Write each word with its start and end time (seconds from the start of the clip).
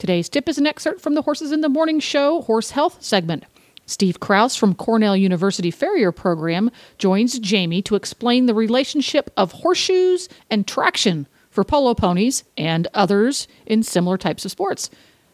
Today's 0.00 0.30
tip 0.30 0.48
is 0.48 0.56
an 0.56 0.66
excerpt 0.66 1.02
from 1.02 1.12
the 1.12 1.20
Horses 1.20 1.52
in 1.52 1.60
the 1.60 1.68
Morning 1.68 2.00
Show 2.00 2.40
Horse 2.40 2.70
Health 2.70 3.02
segment. 3.02 3.44
Steve 3.84 4.18
Kraus 4.18 4.56
from 4.56 4.74
Cornell 4.74 5.14
University 5.14 5.70
Farrier 5.70 6.10
Program 6.10 6.70
joins 6.96 7.38
Jamie 7.38 7.82
to 7.82 7.96
explain 7.96 8.46
the 8.46 8.54
relationship 8.54 9.30
of 9.36 9.52
horseshoes 9.52 10.30
and 10.50 10.66
traction 10.66 11.28
for 11.50 11.64
polo 11.64 11.92
ponies 11.92 12.44
and 12.56 12.88
others 12.94 13.46
in 13.66 13.82
similar 13.82 14.16
types 14.16 14.46
of 14.46 14.50
sports. 14.50 14.88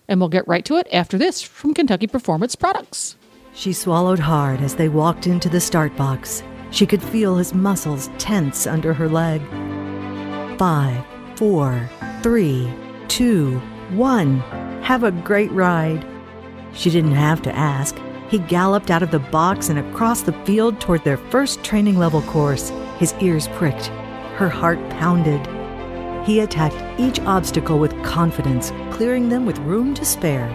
And 0.09 0.19
we'll 0.19 0.30
get 0.30 0.48
right 0.48 0.65
to 0.65 0.74
it 0.79 0.88
after 0.93 1.16
this 1.16 1.41
from 1.41 1.73
Kentucky 1.73 2.09
Performance 2.09 2.57
Products. 2.57 3.15
She 3.55 3.73
swallowed 3.73 4.19
hard 4.19 4.60
as 4.60 4.74
they 4.74 4.88
walked 4.88 5.29
into 5.29 5.48
the 5.48 5.60
start 5.60 5.96
box. 5.96 6.43
She 6.73 6.87
could 6.87 7.05
feel 7.05 7.37
his 7.37 7.55
muscles 7.55 8.10
tense 8.19 8.66
under 8.66 8.93
her 8.93 9.09
leg. 9.09 9.41
Five, 10.59 11.05
four, 11.37 11.88
three, 12.21 12.69
two, 13.07 13.63
one. 13.90 14.40
Have 14.82 15.02
a 15.02 15.10
great 15.10 15.51
ride. 15.52 16.06
She 16.73 16.90
didn't 16.90 17.12
have 17.12 17.42
to 17.42 17.56
ask. 17.56 17.96
He 18.29 18.38
galloped 18.38 18.90
out 18.90 19.02
of 19.02 19.10
the 19.10 19.18
box 19.18 19.68
and 19.68 19.79
across 19.79 20.23
the 20.23 20.32
field 20.45 20.80
toward 20.80 21.04
their 21.04 21.16
first 21.16 21.62
training 21.62 21.98
level 21.98 22.23
course. 22.23 22.70
His 22.98 23.14
ears 23.20 23.48
pricked. 23.48 23.87
Her 24.37 24.48
heart 24.48 24.79
pounded. 24.90 25.46
He 26.26 26.40
attacked 26.40 27.01
each 27.01 27.20
obstacle 27.20 27.79
with 27.79 28.02
confidence, 28.02 28.73
clearing 28.90 29.29
them 29.29 29.46
with 29.46 29.59
room 29.59 29.95
to 29.95 30.04
spare. 30.04 30.48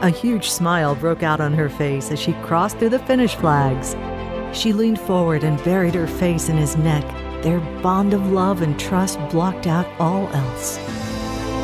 A 0.00 0.08
huge 0.08 0.50
smile 0.50 0.94
broke 0.94 1.22
out 1.22 1.40
on 1.40 1.52
her 1.52 1.68
face 1.68 2.10
as 2.10 2.18
she 2.18 2.32
crossed 2.44 2.78
through 2.78 2.88
the 2.88 2.98
finish 2.98 3.34
flags. 3.34 3.94
She 4.58 4.72
leaned 4.72 5.00
forward 5.00 5.44
and 5.44 5.62
buried 5.62 5.94
her 5.94 6.06
face 6.06 6.48
in 6.48 6.56
his 6.56 6.76
neck. 6.76 7.04
Their 7.42 7.60
bond 7.82 8.14
of 8.14 8.32
love 8.32 8.62
and 8.62 8.78
trust 8.80 9.18
blocked 9.30 9.66
out 9.66 9.86
all 10.00 10.28
else. 10.28 10.78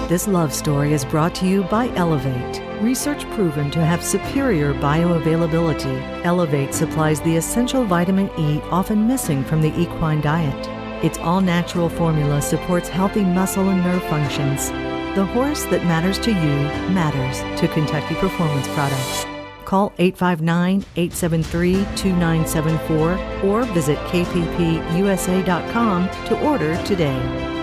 This 0.09 0.27
love 0.27 0.53
story 0.55 0.95
is 0.95 1.05
brought 1.05 1.35
to 1.35 1.47
you 1.47 1.65
by 1.65 1.95
Elevate. 1.95 2.63
Research 2.81 3.29
proven 3.33 3.71
to 3.73 3.85
have 3.85 4.03
superior 4.03 4.73
bioavailability, 4.73 6.25
Elevate 6.25 6.73
supplies 6.73 7.21
the 7.21 7.37
essential 7.37 7.85
vitamin 7.85 8.31
E 8.39 8.63
often 8.71 9.07
missing 9.07 9.45
from 9.45 9.61
the 9.61 9.79
equine 9.79 10.23
diet. 10.23 10.67
Its 11.05 11.19
all 11.19 11.43
natural 11.43 11.91
formula 11.91 12.41
supports 12.41 12.89
healthy 12.89 13.23
muscle 13.23 13.69
and 13.69 13.85
nerve 13.85 14.03
functions. 14.05 14.71
The 15.15 15.27
horse 15.27 15.65
that 15.65 15.85
matters 15.85 16.19
to 16.21 16.31
you 16.31 16.57
matters 16.95 17.41
to 17.61 17.69
Kentucky 17.69 18.15
Performance 18.15 18.67
Products. 18.69 19.27
Call 19.67 19.93
859 19.99 20.87
873 20.97 21.75
2974 21.97 23.19
or 23.45 23.65
visit 23.75 23.99
kppusa.com 23.99 26.09
to 26.29 26.41
order 26.41 26.83
today. 26.85 27.58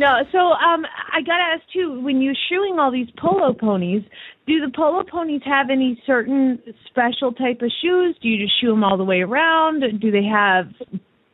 No, 0.00 0.22
so 0.32 0.38
um, 0.38 0.86
I 1.12 1.20
gotta 1.20 1.42
ask 1.42 1.62
too. 1.74 2.00
When 2.00 2.22
you're 2.22 2.32
shoeing 2.50 2.78
all 2.78 2.90
these 2.90 3.08
polo 3.20 3.52
ponies, 3.52 4.02
do 4.46 4.58
the 4.58 4.72
polo 4.74 5.02
ponies 5.04 5.42
have 5.44 5.66
any 5.70 6.02
certain 6.06 6.58
special 6.88 7.32
type 7.32 7.60
of 7.60 7.70
shoes? 7.82 8.16
Do 8.22 8.28
you 8.28 8.42
just 8.42 8.58
shoe 8.62 8.70
them 8.70 8.82
all 8.82 8.96
the 8.96 9.04
way 9.04 9.20
around? 9.20 9.84
Do 10.00 10.10
they 10.10 10.24
have 10.24 10.68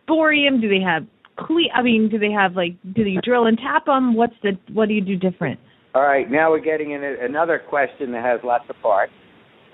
borium? 0.09 0.61
Do 0.61 0.69
they 0.69 0.81
have 0.85 1.07
cle? 1.39 1.71
I 1.73 1.83
mean, 1.83 2.09
do 2.11 2.19
they 2.19 2.33
have 2.33 2.57
like? 2.57 2.73
Do 2.93 3.03
you 3.03 3.21
drill 3.23 3.47
and 3.47 3.57
tap 3.57 3.87
them? 3.87 4.17
What's 4.17 4.35
the? 4.43 4.59
What 4.73 4.89
do 4.89 4.95
you 4.95 5.01
do 5.01 5.15
different? 5.15 5.61
All 5.95 6.03
right, 6.03 6.29
now 6.29 6.51
we're 6.51 6.59
getting 6.59 6.91
in 6.91 7.05
another 7.05 7.63
question 7.71 8.11
that 8.13 8.25
has 8.25 8.41
lots 8.43 8.65
of 8.69 8.75
parts. 8.83 9.13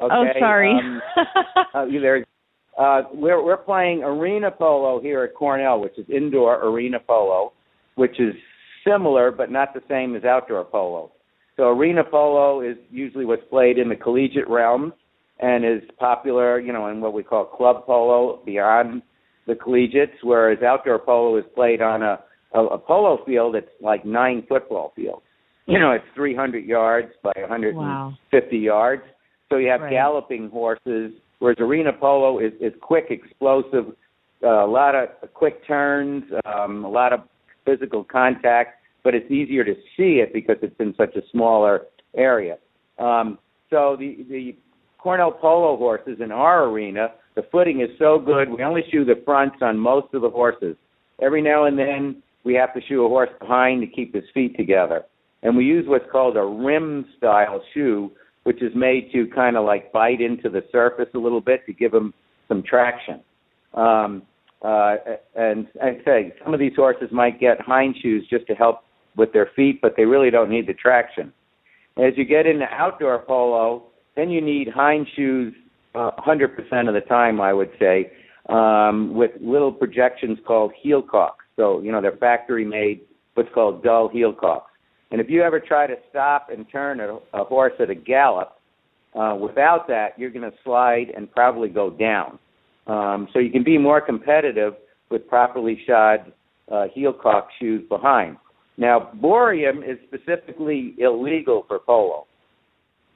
Okay, 0.03 0.15
oh, 0.15 0.25
sorry. 0.39 0.71
Um, 0.71 1.01
uh, 1.75 1.87
there's, 1.87 2.27
uh, 2.79 3.05
we're 3.15 3.43
we're 3.43 3.57
playing 3.57 4.03
arena 4.03 4.51
polo 4.51 5.01
here 5.01 5.25
at 5.25 5.35
Cornell, 5.35 5.81
which 5.81 5.99
is 5.99 6.05
indoor 6.15 6.63
arena 6.63 6.99
polo, 7.01 7.55
which 7.95 8.21
is 8.21 8.35
similar 8.87 9.31
but 9.31 9.51
not 9.51 9.75
the 9.75 9.83
same 9.89 10.15
as 10.17 10.25
outdoor 10.25 10.65
polo. 10.65 11.13
So 11.57 11.69
arena 11.69 12.03
polo 12.05 12.61
is 12.61 12.77
usually 12.91 13.25
what's 13.25 13.45
played 13.51 13.79
in 13.79 13.89
the 13.89 13.97
collegiate 13.97 14.49
realm 14.49 14.93
and 15.41 15.65
is 15.65 15.83
popular, 15.99 16.61
you 16.61 16.73
know, 16.73 16.89
in 16.89 17.01
what 17.01 17.13
we 17.13 17.23
call 17.23 17.45
club 17.45 17.85
polo 17.85 18.41
beyond 18.45 19.03
the 19.47 19.55
collegiates, 19.55 20.23
whereas 20.23 20.63
outdoor 20.63 20.99
polo 20.99 21.37
is 21.37 21.45
played 21.55 21.83
on 21.83 22.03
a, 22.03 22.21
a, 22.55 22.65
a 22.65 22.79
polo 22.79 23.25
field 23.27 23.55
that's 23.55 23.67
like 23.81 24.05
nine 24.05 24.45
football 24.49 24.93
fields. 24.95 25.23
You 25.67 25.79
know, 25.79 25.93
it's 25.93 26.05
300 26.15 26.65
yards 26.65 27.13
by 27.23 27.33
150 27.37 27.77
wow. 27.77 28.13
yards. 28.51 29.03
So 29.49 29.59
you 29.59 29.69
have 29.69 29.83
right. 29.83 29.91
galloping 29.91 30.49
horses, 30.49 31.13
whereas 31.39 31.59
arena 31.61 31.93
polo 31.93 32.39
is, 32.39 32.53
is 32.61 32.73
quick, 32.81 33.07
explosive, 33.11 33.95
uh, 34.43 34.65
a 34.65 34.67
lot 34.67 34.95
of 34.95 35.09
quick 35.35 35.67
turns, 35.67 36.25
um, 36.45 36.85
a 36.85 36.89
lot 36.89 37.13
of 37.13 37.21
physical 37.65 38.05
contact, 38.05 38.83
but 39.05 39.15
it's 39.15 39.31
easier 39.31 39.65
to 39.65 39.75
see 39.97 40.21
it 40.21 40.33
because 40.33 40.57
it's 40.63 40.79
in 40.79 40.95
such 40.97 41.17
a 41.17 41.23
smaller 41.31 41.83
area. 42.17 42.59
Um, 42.99 43.39
so 43.71 43.97
the 43.99 44.25
the 44.29 44.57
Cornell 44.99 45.33
polo 45.33 45.77
horses 45.77 46.19
in 46.21 46.31
our 46.31 46.65
arena, 46.65 47.09
the 47.35 47.43
footing 47.51 47.81
is 47.81 47.89
so 47.99 48.19
good. 48.19 48.49
We 48.49 48.63
only 48.63 48.83
shoe 48.93 49.05
the 49.05 49.21
fronts 49.25 49.57
on 49.61 49.77
most 49.77 50.15
of 50.15 50.23
the 50.23 50.31
horses. 50.31 50.77
Every 51.21 51.43
now 51.43 51.65
and 51.65 51.77
then 51.77 52.23
we 52.45 52.55
have 52.55 52.73
to 52.75 52.81
shoe 52.89 53.05
a 53.05 53.09
horse 53.09 53.31
behind 53.41 53.81
to 53.81 53.87
keep 53.87 54.15
his 54.15 54.25
feet 54.33 54.57
together. 54.57 55.03
And 55.43 55.57
we 55.57 55.65
use 55.65 55.87
what's 55.89 56.09
called 56.11 56.37
a 56.37 56.45
rim 56.45 57.07
style 57.17 57.61
shoe, 57.75 58.13
which 58.45 58.63
is 58.63 58.73
made 58.77 59.11
to 59.13 59.27
kind 59.35 59.57
of 59.57 59.65
like 59.65 59.93
bite 59.93 60.21
into 60.21 60.49
the 60.49 60.63
surface 60.71 61.09
a 61.15 61.19
little 61.19 61.41
bit 61.41 61.67
to 61.67 61.73
give 61.73 61.93
him 61.93 62.15
some 62.47 62.63
traction. 62.63 63.21
Um, 63.75 64.23
uh, 64.63 64.97
and 65.35 65.67
I 65.83 65.99
say 66.05 66.33
some 66.45 66.55
of 66.55 66.61
these 66.61 66.75
horses 66.77 67.09
might 67.11 67.41
get 67.41 67.61
hind 67.61 67.97
shoes 68.01 68.27
just 68.31 68.47
to 68.47 68.55
help 68.55 68.85
with 69.17 69.33
their 69.33 69.51
feet, 69.57 69.81
but 69.83 69.95
they 69.97 70.05
really 70.05 70.31
don't 70.31 70.51
need 70.51 70.67
the 70.67 70.75
traction. 70.75 71.33
As 71.99 72.15
you 72.17 72.25
get 72.25 72.47
into 72.47 72.65
outdoor 72.67 73.19
polo, 73.19 73.85
then 74.17 74.31
you 74.31 74.41
need 74.41 74.69
hind 74.69 75.07
shoes 75.15 75.53
uh, 75.95 76.11
100% 76.27 76.89
of 76.89 76.95
the 76.95 77.03
time, 77.09 77.41
I 77.41 77.53
would 77.53 77.71
say, 77.79 78.13
um, 78.49 79.15
with 79.15 79.33
little 79.41 79.73
projections 79.73 80.39
called 80.47 80.73
heel 80.81 81.03
caulks. 81.03 81.45
So, 81.57 81.81
you 81.81 81.93
know, 81.93 82.01
they're 82.01 82.17
factory 82.17 82.65
made, 82.65 83.01
what's 83.35 83.53
called 83.53 83.83
dull 83.83 84.09
heel 84.09 84.33
caulks. 84.33 84.71
And 85.11 85.21
if 85.21 85.29
you 85.29 85.43
ever 85.43 85.61
try 85.61 85.87
to 85.87 85.97
stop 86.09 86.49
and 86.51 86.67
turn 86.71 87.01
a, 87.01 87.19
a 87.35 87.45
horse 87.45 87.75
at 87.79 87.91
a 87.91 87.95
gallop, 87.95 88.59
uh, 89.15 89.37
without 89.39 89.87
that, 89.89 90.19
you're 90.19 90.31
going 90.31 90.51
to 90.51 90.57
slide 90.65 91.13
and 91.15 91.31
probably 91.31 91.69
go 91.69 91.91
down. 91.91 92.39
Um, 92.87 93.29
so 93.33 93.39
you 93.39 93.51
can 93.51 93.63
be 93.63 93.79
more 93.79 94.01
competitive 94.01 94.75
with 95.11 95.29
properly 95.29 95.81
shod 95.87 96.33
uh, 96.71 96.85
heel 96.93 97.13
caulk 97.13 97.49
shoes 97.61 97.83
behind. 97.89 98.37
Now, 98.77 99.11
borium 99.15 99.83
is 99.83 99.99
specifically 100.07 100.95
illegal 100.99 101.65
for 101.69 101.79
polo, 101.79 102.27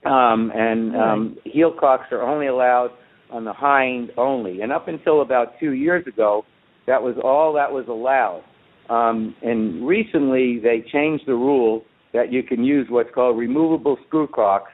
um, 0.04 0.52
and 0.54 0.94
um, 0.94 1.36
heel 1.44 1.72
caulks 1.78 2.04
are 2.12 2.22
only 2.22 2.46
allowed 2.46 2.90
on 3.32 3.44
the 3.44 3.52
hind 3.52 4.10
only. 4.16 4.60
And 4.60 4.70
up 4.70 4.86
until 4.88 5.22
about 5.22 5.58
two 5.58 5.72
years 5.72 6.06
ago, 6.06 6.44
that 6.86 7.02
was 7.02 7.16
all 7.24 7.54
that 7.54 7.72
was 7.72 7.86
allowed. 7.88 8.44
Um, 8.88 9.34
and 9.42 9.86
recently, 9.86 10.60
they 10.62 10.84
changed 10.92 11.24
the 11.26 11.34
rule 11.34 11.84
that 12.12 12.32
you 12.32 12.42
can 12.42 12.62
use 12.62 12.86
what's 12.88 13.10
called 13.12 13.36
removable 13.36 13.98
screw 14.06 14.28
caulks 14.28 14.70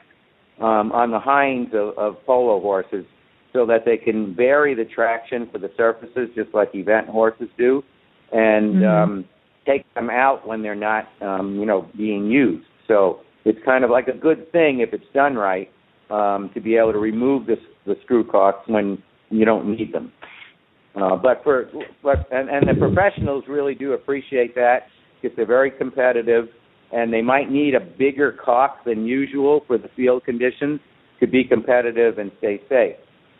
um, 0.60 0.92
on 0.92 1.10
the 1.10 1.18
hinds 1.18 1.70
of, 1.74 1.96
of 1.96 2.16
polo 2.26 2.60
horses 2.60 3.06
so 3.52 3.66
that 3.66 3.84
they 3.84 3.96
can 3.96 4.34
vary 4.34 4.74
the 4.74 4.84
traction 4.84 5.48
for 5.50 5.58
the 5.58 5.70
surfaces 5.76 6.28
just 6.34 6.52
like 6.54 6.70
event 6.74 7.08
horses 7.08 7.48
do 7.58 7.82
and 8.32 8.76
mm-hmm. 8.76 8.84
um, 8.84 9.24
take 9.66 9.84
them 9.94 10.10
out 10.10 10.46
when 10.46 10.62
they're 10.62 10.74
not, 10.74 11.08
um, 11.20 11.56
you 11.56 11.66
know, 11.66 11.88
being 11.96 12.26
used. 12.26 12.66
So 12.88 13.20
it's 13.44 13.58
kind 13.64 13.84
of 13.84 13.90
like 13.90 14.08
a 14.08 14.16
good 14.16 14.50
thing 14.52 14.80
if 14.80 14.92
it's 14.92 15.04
done 15.12 15.34
right 15.34 15.70
um, 16.10 16.50
to 16.54 16.60
be 16.60 16.76
able 16.76 16.92
to 16.92 16.98
remove 16.98 17.46
the, 17.46 17.56
the 17.86 17.94
screw 18.04 18.24
caulks 18.24 18.66
when 18.68 19.02
you 19.30 19.44
don't 19.44 19.70
need 19.70 19.92
them. 19.92 20.12
Uh, 20.94 21.16
but 21.16 21.42
for 21.42 21.70
but 22.02 22.28
and, 22.30 22.50
and 22.50 22.68
the 22.68 22.74
professionals 22.78 23.44
really 23.48 23.74
do 23.74 23.94
appreciate 23.94 24.54
that 24.54 24.80
because 25.20 25.34
they're 25.36 25.46
very 25.46 25.70
competitive 25.70 26.48
and 26.92 27.10
they 27.10 27.22
might 27.22 27.50
need 27.50 27.74
a 27.74 27.80
bigger 27.80 28.36
caulk 28.44 28.84
than 28.84 29.06
usual 29.06 29.62
for 29.66 29.78
the 29.78 29.88
field 29.96 30.22
conditions 30.24 30.80
to 31.18 31.26
be 31.26 31.44
competitive 31.44 32.18
and 32.18 32.30
stay 32.38 32.60
safe. 32.68 32.96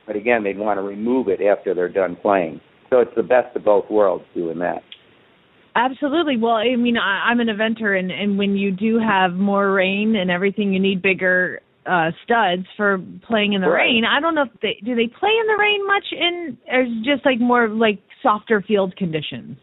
But 0.06 0.16
again, 0.16 0.42
they'd 0.42 0.58
want 0.58 0.78
to 0.78 0.82
remove 0.82 1.28
it 1.28 1.40
after 1.40 1.74
they're 1.74 1.88
done 1.88 2.16
playing. 2.16 2.60
So 2.90 3.00
it's 3.00 3.14
the 3.16 3.22
best 3.22 3.56
of 3.56 3.64
both 3.64 3.88
worlds 3.90 4.24
doing 4.34 4.58
that. 4.58 4.82
Absolutely. 5.74 6.36
Well, 6.36 6.52
I 6.56 6.76
mean, 6.76 6.96
I, 6.98 7.30
I'm 7.30 7.40
an 7.40 7.48
eventer, 7.48 7.98
and 7.98 8.10
and 8.10 8.36
when 8.36 8.56
you 8.56 8.70
do 8.70 8.98
have 8.98 9.32
more 9.32 9.72
rain 9.72 10.16
and 10.16 10.30
everything, 10.30 10.72
you 10.72 10.80
need 10.80 11.00
bigger 11.00 11.60
uh 11.86 12.10
studs 12.22 12.64
for 12.76 12.98
playing 13.26 13.54
in 13.54 13.60
the 13.60 13.68
Right. 13.68 13.86
rain. 13.86 14.04
I 14.04 14.20
don't 14.20 14.34
know 14.34 14.42
if 14.42 14.60
they 14.60 14.76
do 14.84 14.94
they 14.94 15.06
play 15.06 15.30
in 15.30 15.46
the 15.46 15.56
rain 15.58 15.86
much 15.86 16.04
in 16.12 16.58
or 16.70 16.84
just 17.02 17.24
like 17.24 17.40
more 17.40 17.68
like 17.68 18.00
softer 18.22 18.62
field 18.62 18.94
conditions. 18.96 19.56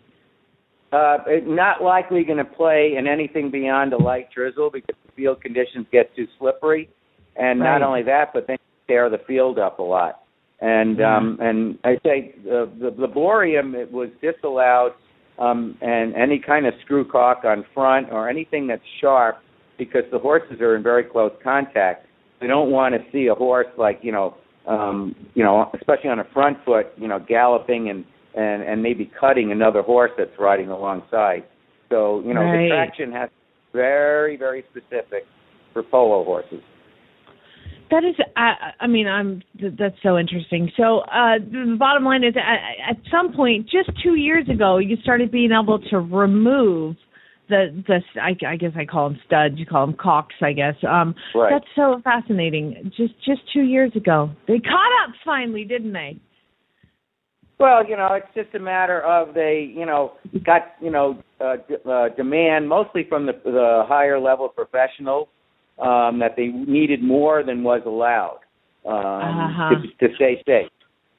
Uh, 0.92 1.18
not 1.44 1.84
likely 1.84 2.24
going 2.24 2.40
to 2.40 2.44
play 2.44 2.96
in 2.98 3.06
anything 3.06 3.52
beyond 3.52 3.94
a 3.94 3.98
light 3.98 4.28
drizzle 4.34 4.72
because 4.72 4.96
the 5.06 5.12
field 5.16 5.40
conditions 5.40 5.86
get 5.92 6.14
too 6.16 6.26
slippery, 6.40 6.90
and 7.36 7.60
Right. 7.60 7.78
not 7.78 7.84
only 7.84 8.02
that, 8.04 8.34
but 8.34 8.48
then 8.48 8.58
tear 8.88 9.08
the 9.12 9.20
field 9.20 9.60
up 9.60 9.78
a 9.78 9.84
lot. 9.84 10.22
And 10.62 11.02
um, 11.02 11.38
and 11.40 11.80
I 11.86 11.96
say 12.04 12.36
the, 12.44 12.70
the 12.80 12.92
the 12.92 13.78
it 13.80 13.92
was 13.92 14.10
disallowed, 14.22 14.92
um, 15.38 15.78
and 15.82 16.14
any 16.16 16.38
kind 16.38 16.66
of 16.66 16.74
screw 16.84 17.06
caulk 17.10 17.46
on 17.46 17.64
front 17.74 18.12
or 18.12 18.28
anything 18.30 18.68
that's 18.68 18.82
sharp 19.00 19.38
because 19.78 20.04
the 20.12 20.20
horses 20.20 20.60
are 20.60 20.76
in 20.76 20.84
very 20.84 21.04
close 21.06 21.32
contact. 21.42 22.06
They 22.42 22.48
don't 22.48 22.72
want 22.72 22.94
to 22.94 23.00
see 23.12 23.28
a 23.28 23.36
horse 23.36 23.68
like 23.78 24.00
you 24.02 24.12
know, 24.12 24.36
um, 24.68 25.16
you 25.34 25.44
know, 25.46 25.72
especially 25.74 26.10
on 26.10 26.20
a 26.20 26.28
front 26.34 26.58
foot, 26.66 26.88
you 26.98 27.08
know, 27.08 27.20
galloping 27.26 27.90
and 27.90 28.04
and 28.36 28.62
and 28.62 28.84
maybe 28.84 29.10
cutting 29.18 29.54
another 29.54 29.82
horse 29.82 30.12
that's 30.18 30.38
riding 30.38 30.70
alongside. 30.70 31.46
So 31.90 32.22
you 32.26 32.34
know, 32.34 32.42
Right. 32.42 32.64
the 32.64 32.68
traction 32.68 33.14
has 33.14 33.30
to 33.30 33.36
be 33.36 33.78
very 33.78 34.36
very 34.36 34.66
specific 34.72 35.24
for 35.72 35.84
polo 35.84 36.26
horses. 36.26 36.62
That 37.92 38.04
is, 38.04 38.16
I, 38.36 38.54
I 38.82 38.88
mean, 38.88 39.08
I'm. 39.08 39.42
th- 39.60 39.74
That's 39.80 39.96
so 40.04 40.18
interesting. 40.18 40.72
So, 40.78 41.00
uh, 41.00 41.40
the 41.40 41.76
bottom 41.80 42.04
line 42.04 42.24
is, 42.24 42.36
at, 42.38 42.92
at 42.92 42.98
some 43.10 43.34
point, 43.34 43.66
just 43.70 43.90
two 44.04 44.16
years 44.16 44.48
ago, 44.48 44.78
you 44.78 44.96
started 45.02 45.32
being 45.32 45.52
able 45.52 45.80
to 45.90 45.98
remove 45.98 46.98
the 47.50 47.84
the. 47.88 48.02
I, 48.22 48.36
I 48.48 48.56
guess 48.58 48.72
I 48.78 48.86
call 48.86 49.10
them 49.10 49.20
studs. 49.26 49.56
You 49.58 49.66
call 49.66 49.88
them 49.88 49.96
caulks. 50.00 50.36
I 50.42 50.54
guess. 50.54 50.76
Um, 50.88 51.16
Right. 51.34 51.52
That's 51.52 51.66
so 51.76 52.00
fascinating. 52.04 52.92
Just 52.96 53.14
just 53.26 53.42
two 53.52 53.64
years 53.64 53.92
ago, 53.96 54.30
they 54.48 54.60
caught 54.60 54.92
up 55.08 55.16
finally, 55.26 55.64
didn't 55.66 55.94
they? 55.94 56.20
Well, 57.60 57.86
you 57.86 57.98
know, 57.98 58.08
it's 58.14 58.28
just 58.36 58.56
a 58.56 58.60
matter 58.60 59.02
of 59.02 59.34
they, 59.34 59.70
you 59.76 59.86
know, 59.86 60.14
got 60.46 60.76
you 60.80 60.92
know 60.92 61.22
uh, 61.42 61.56
d- 61.68 61.76
uh, 61.90 62.10
demand 62.16 62.70
mostly 62.70 63.06
from 63.10 63.26
the 63.26 63.34
the 63.44 63.84
higher 63.88 64.20
level 64.20 64.48
professionals 64.48 65.28
um, 65.81 66.20
that 66.20 66.36
they 66.36 66.48
needed 66.48 67.02
more 67.04 67.44
than 67.44 67.64
was 67.64 67.81
allowed 67.86 68.40
um, 68.86 68.94
Uh-huh. 68.96 69.76
to, 70.00 70.08
to 70.08 70.16
stay 70.16 70.42
safe. 70.46 70.72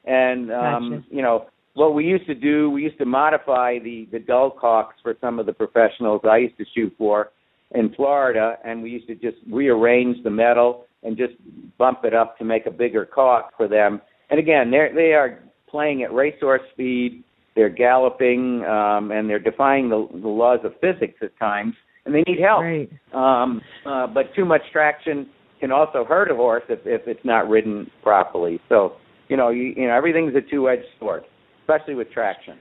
And 0.04 0.50
um, 0.52 0.90
Gotcha. 0.90 1.04
you 1.10 1.22
know 1.22 1.46
what 1.74 1.94
we 1.94 2.04
used 2.04 2.26
to 2.26 2.34
do, 2.34 2.70
we 2.70 2.82
used 2.82 2.98
to 2.98 3.04
modify 3.06 3.78
the 3.78 4.08
the 4.10 4.18
dull 4.18 4.50
caulks 4.50 4.96
for 5.02 5.14
some 5.20 5.38
of 5.38 5.46
the 5.46 5.52
professionals 5.52 6.20
I 6.24 6.38
used 6.38 6.58
to 6.58 6.64
shoot 6.74 6.92
for 6.98 7.30
in 7.72 7.94
Florida, 7.94 8.56
and 8.64 8.82
we 8.82 8.90
used 8.90 9.06
to 9.08 9.14
just 9.14 9.36
rearrange 9.48 10.22
the 10.24 10.30
metal 10.30 10.86
and 11.02 11.16
just 11.16 11.34
bump 11.78 12.04
it 12.04 12.14
up 12.14 12.36
to 12.38 12.44
make 12.44 12.66
a 12.66 12.70
bigger 12.70 13.04
caulk 13.06 13.52
for 13.56 13.68
them. 13.68 14.00
And 14.30 14.40
again, 14.40 14.70
they 14.70 14.88
they 14.94 15.12
are 15.12 15.38
playing 15.68 16.02
at 16.02 16.12
racehorse 16.12 16.62
speed. 16.72 17.22
They're 17.56 17.68
galloping, 17.68 18.64
um, 18.64 19.10
and 19.10 19.28
they're 19.28 19.38
defying 19.38 19.88
the, 19.88 20.08
the 20.12 20.28
laws 20.28 20.60
of 20.64 20.72
physics 20.80 21.18
at 21.20 21.36
times, 21.38 21.74
and 22.04 22.14
they 22.14 22.22
need 22.26 22.38
help. 22.40 22.62
Right. 22.62 22.90
Um, 23.12 23.60
uh, 23.86 24.06
but 24.06 24.34
too 24.34 24.44
much 24.44 24.62
traction 24.72 25.28
can 25.60 25.70
also 25.72 26.04
hurt 26.04 26.30
a 26.30 26.34
horse 26.34 26.64
if, 26.68 26.80
if 26.84 27.02
it's 27.06 27.24
not 27.24 27.48
ridden 27.48 27.90
properly. 28.02 28.60
So, 28.68 28.94
you 29.28 29.36
know, 29.36 29.50
you, 29.50 29.74
you 29.76 29.86
know, 29.86 29.94
everything's 29.94 30.34
a 30.34 30.40
two-edged 30.50 30.86
sword, 30.98 31.24
especially 31.62 31.94
with 31.94 32.10
traction. 32.10 32.58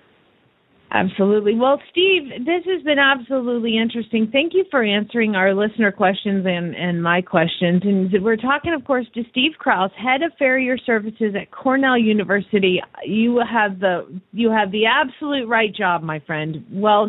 Absolutely. 0.92 1.54
Well, 1.54 1.80
Steve, 1.92 2.30
this 2.40 2.66
has 2.66 2.82
been 2.82 2.98
absolutely 2.98 3.78
interesting. 3.78 4.28
Thank 4.32 4.54
you 4.56 4.66
for 4.72 4.84
answering 4.84 5.36
our 5.36 5.54
listener 5.54 5.92
questions 5.92 6.48
and, 6.48 6.76
and 6.76 7.04
my 7.04 7.22
questions. 7.22 7.84
And 7.86 8.12
we're 8.24 8.36
talking, 8.36 8.74
of 8.74 8.84
course, 8.86 9.06
to 9.14 9.22
Steve 9.30 9.52
Kraus, 9.60 9.92
head 9.96 10.24
of 10.24 10.32
Farrier 10.40 10.80
Services 10.80 11.36
at 11.40 11.52
Cornell 11.52 11.98
University. 11.98 12.82
You 13.06 13.40
have 13.48 13.80
the 13.80 14.20
you 14.32 14.50
have 14.50 14.72
the 14.72 14.86
absolute 14.88 15.48
right 15.48 15.74
job, 15.74 16.02
my 16.02 16.22
friend. 16.26 16.66
Well, 16.72 17.08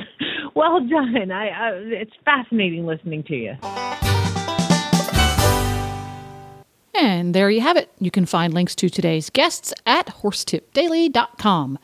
well 0.54 0.80
done. 0.80 1.30
I, 1.30 1.48
I 1.48 1.70
it's 1.72 2.12
fascinating 2.24 2.86
listening 2.86 3.22
to 3.24 3.36
you. 3.36 3.56
And 6.94 7.34
there 7.34 7.50
you 7.50 7.62
have 7.62 7.76
it. 7.76 7.90
You 7.98 8.10
can 8.10 8.26
find 8.26 8.52
links 8.52 8.74
to 8.76 8.90
today's 8.90 9.30
guests 9.30 9.72
at 9.86 10.06
horsetipdaily.com. 10.06 11.78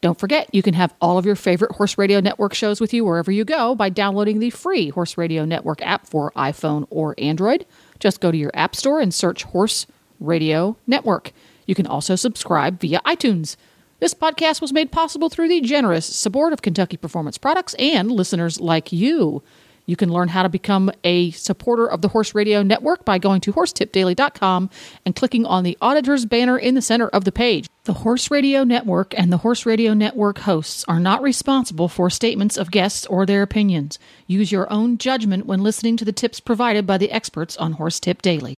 Don't 0.00 0.18
forget, 0.18 0.48
you 0.52 0.62
can 0.62 0.74
have 0.74 0.94
all 1.00 1.16
of 1.16 1.24
your 1.24 1.36
favorite 1.36 1.72
Horse 1.72 1.96
Radio 1.96 2.20
Network 2.20 2.52
shows 2.52 2.80
with 2.80 2.92
you 2.92 3.04
wherever 3.04 3.30
you 3.32 3.44
go 3.44 3.74
by 3.74 3.88
downloading 3.88 4.40
the 4.40 4.50
free 4.50 4.90
Horse 4.90 5.16
Radio 5.16 5.44
Network 5.44 5.80
app 5.82 6.06
for 6.06 6.32
iPhone 6.32 6.86
or 6.90 7.14
Android. 7.18 7.64
Just 7.98 8.20
go 8.20 8.30
to 8.30 8.36
your 8.36 8.50
App 8.54 8.76
Store 8.76 9.00
and 9.00 9.12
search 9.14 9.44
Horse 9.44 9.86
Radio 10.20 10.76
Network. 10.86 11.32
You 11.66 11.74
can 11.74 11.86
also 11.86 12.14
subscribe 12.14 12.80
via 12.80 13.00
iTunes. 13.06 13.56
This 13.98 14.12
podcast 14.12 14.60
was 14.60 14.74
made 14.74 14.92
possible 14.92 15.30
through 15.30 15.48
the 15.48 15.62
generous 15.62 16.04
support 16.04 16.52
of 16.52 16.60
Kentucky 16.60 16.98
Performance 16.98 17.38
Products 17.38 17.74
and 17.78 18.10
listeners 18.12 18.60
like 18.60 18.92
you. 18.92 19.42
You 19.86 19.96
can 19.96 20.12
learn 20.12 20.28
how 20.28 20.42
to 20.42 20.50
become 20.50 20.90
a 21.02 21.30
supporter 21.30 21.86
of 21.88 22.02
the 22.02 22.08
Horse 22.08 22.34
Radio 22.34 22.62
Network 22.62 23.06
by 23.06 23.16
going 23.16 23.40
to 23.42 23.52
horsetipdaily.com 23.54 24.68
and 25.06 25.16
clicking 25.16 25.46
on 25.46 25.64
the 25.64 25.78
auditor's 25.80 26.26
banner 26.26 26.58
in 26.58 26.74
the 26.74 26.82
center 26.82 27.08
of 27.08 27.24
the 27.24 27.32
page. 27.32 27.68
The 27.84 27.94
Horse 27.94 28.30
Radio 28.30 28.64
Network 28.64 29.14
and 29.16 29.32
the 29.32 29.38
Horse 29.38 29.64
Radio 29.64 29.94
Network 29.94 30.38
hosts 30.40 30.84
are 30.88 31.00
not 31.00 31.22
responsible 31.22 31.88
for 31.88 32.10
statements 32.10 32.58
of 32.58 32.70
guests 32.70 33.06
or 33.06 33.24
their 33.24 33.42
opinions. 33.42 33.98
Use 34.26 34.52
your 34.52 34.70
own 34.70 34.98
judgment 34.98 35.46
when 35.46 35.62
listening 35.62 35.96
to 35.96 36.04
the 36.04 36.12
tips 36.12 36.40
provided 36.40 36.86
by 36.86 36.98
the 36.98 37.12
experts 37.12 37.56
on 37.56 37.72
Horse 37.72 37.98
Tip 38.00 38.20
Daily. 38.20 38.56